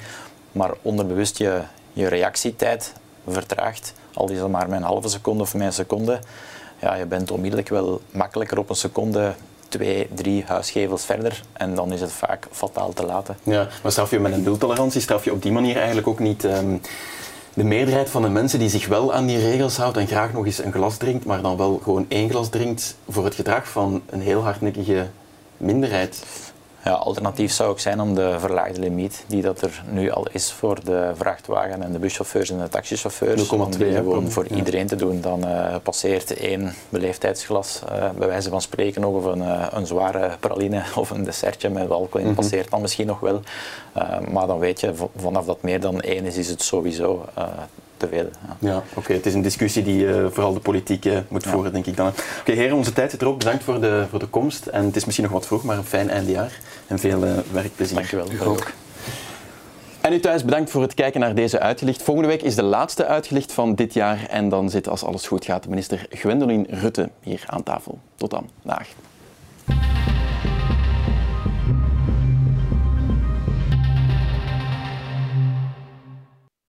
Maar 0.52 0.70
onderbewust 0.82 1.38
je, 1.38 1.60
je 1.92 2.08
reactietijd 2.08 2.92
vertraagt. 3.28 3.92
Al 4.14 4.30
is 4.30 4.40
het 4.40 4.48
maar 4.48 4.68
met 4.68 4.78
een 4.78 4.86
halve 4.86 5.08
seconde 5.08 5.42
of 5.42 5.54
met 5.54 5.66
een 5.66 5.72
seconde. 5.72 6.20
Ja, 6.82 6.94
je 6.94 7.06
bent 7.06 7.30
onmiddellijk 7.30 7.68
wel 7.68 8.00
makkelijker 8.10 8.58
op 8.58 8.70
een 8.70 8.76
seconde 8.76 9.34
twee, 9.68 10.08
drie 10.14 10.44
huisgevels 10.46 11.04
verder 11.04 11.42
en 11.52 11.74
dan 11.74 11.92
is 11.92 12.00
het 12.00 12.12
vaak 12.12 12.46
fataal 12.50 12.92
te 12.92 13.06
laten. 13.06 13.36
Ja, 13.42 13.68
maar 13.82 13.92
straf 13.92 14.10
je 14.10 14.18
met 14.18 14.32
een 14.32 14.42
nultolerantie, 14.42 15.00
straf 15.00 15.24
je 15.24 15.32
op 15.32 15.42
die 15.42 15.52
manier 15.52 15.76
eigenlijk 15.76 16.06
ook 16.06 16.18
niet 16.18 16.44
um, 16.44 16.80
de 17.54 17.64
meerderheid 17.64 18.10
van 18.10 18.22
de 18.22 18.28
mensen 18.28 18.58
die 18.58 18.68
zich 18.68 18.86
wel 18.86 19.12
aan 19.12 19.26
die 19.26 19.38
regels 19.38 19.76
houdt 19.76 19.96
en 19.96 20.06
graag 20.06 20.32
nog 20.32 20.46
eens 20.46 20.64
een 20.64 20.72
glas 20.72 20.96
drinkt, 20.96 21.24
maar 21.24 21.42
dan 21.42 21.56
wel 21.56 21.80
gewoon 21.82 22.06
één 22.08 22.30
glas 22.30 22.48
drinkt 22.48 22.96
voor 23.08 23.24
het 23.24 23.34
gedrag 23.34 23.68
van 23.68 24.02
een 24.06 24.20
heel 24.20 24.42
hardnekkige 24.42 25.06
minderheid. 25.56 26.24
Ja, 26.84 26.92
alternatief 26.92 27.52
zou 27.52 27.70
ook 27.70 27.80
zijn 27.80 28.00
om 28.00 28.14
de 28.14 28.36
verlaagde 28.38 28.80
limiet, 28.80 29.24
die 29.26 29.42
dat 29.42 29.60
er 29.60 29.82
nu 29.90 30.10
al 30.10 30.26
is 30.32 30.52
voor 30.52 30.84
de 30.84 31.12
vrachtwagen 31.16 31.82
en 31.82 31.92
de 31.92 31.98
buschauffeurs 31.98 32.50
en 32.50 32.58
de 32.58 32.68
taxichauffeurs, 32.68 33.48
om 33.48 33.70
die 33.70 33.92
gewoon 33.92 34.30
voor 34.30 34.46
iedereen 34.46 34.86
te 34.86 34.96
doen. 34.96 35.20
Dan 35.20 35.46
uh, 35.46 35.76
passeert 35.82 36.36
één 36.36 36.74
beleefdheidsglas, 36.88 37.80
uh, 37.92 38.10
bij 38.10 38.28
wijze 38.28 38.50
van 38.50 38.62
spreken, 38.62 39.00
nog 39.00 39.14
of 39.14 39.24
een, 39.24 39.38
uh, 39.38 39.66
een 39.70 39.86
zware 39.86 40.36
praline 40.40 40.82
of 40.96 41.10
een 41.10 41.24
dessertje 41.24 41.68
met 41.68 41.90
alcohol 41.90 42.18
in, 42.18 42.20
mm 42.20 42.24
-hmm. 42.26 42.34
passeert 42.34 42.70
dan 42.70 42.80
misschien 42.80 43.06
nog 43.06 43.20
wel. 43.20 43.40
maar 44.30 44.46
dan 44.46 44.58
weet 44.58 44.80
je, 44.80 44.92
vanaf 45.16 45.44
dat 45.44 45.62
meer 45.62 45.80
dan 45.80 46.00
één 46.00 46.24
is, 46.24 46.36
is 46.36 46.48
het 46.48 46.62
sowieso 46.62 47.24
Ja, 48.10 48.24
ja 48.58 48.82
oké. 48.94 49.12
Het 49.12 49.26
is 49.26 49.34
een 49.34 49.42
discussie 49.42 49.82
die 49.82 50.04
uh, 50.04 50.26
vooral 50.30 50.52
de 50.52 50.60
politiek 50.60 51.04
uh, 51.04 51.18
moet 51.28 51.46
voeren, 51.46 51.72
denk 51.72 51.86
ik 51.86 51.96
dan. 51.96 52.08
Oké, 52.08 52.20
okay, 52.40 52.54
heren, 52.54 52.76
onze 52.76 52.92
tijd 52.92 53.10
zit 53.10 53.22
erop. 53.22 53.38
Bedankt 53.38 53.64
voor 53.64 53.80
de, 53.80 54.06
voor 54.10 54.18
de 54.18 54.26
komst. 54.26 54.66
En 54.66 54.84
het 54.84 54.96
is 54.96 55.04
misschien 55.04 55.24
nog 55.26 55.34
wat 55.34 55.46
vroeg, 55.46 55.64
maar 55.64 55.76
een 55.76 55.84
fijn 55.84 56.10
eindejaar. 56.10 56.58
En 56.86 56.98
veel 56.98 57.24
uh, 57.24 57.32
werkplezier. 57.52 57.96
Dankjewel. 57.96 58.32
U 58.32 58.42
ook. 58.44 58.72
En 60.00 60.12
u 60.12 60.20
thuis, 60.20 60.44
bedankt 60.44 60.70
voor 60.70 60.82
het 60.82 60.94
kijken 60.94 61.20
naar 61.20 61.34
deze 61.34 61.60
Uitgelicht. 61.60 62.02
Volgende 62.02 62.28
week 62.28 62.42
is 62.42 62.54
de 62.54 62.62
laatste 62.62 63.06
Uitgelicht 63.06 63.52
van 63.52 63.74
dit 63.74 63.94
jaar. 63.94 64.26
En 64.28 64.48
dan 64.48 64.70
zit, 64.70 64.88
als 64.88 65.04
alles 65.04 65.26
goed 65.26 65.44
gaat, 65.44 65.68
minister 65.68 66.06
Gwendoline 66.10 66.66
Rutte 66.68 67.10
hier 67.20 67.44
aan 67.46 67.62
tafel. 67.62 67.98
Tot 68.16 68.30
dan. 68.30 68.48
Dag. 68.62 68.86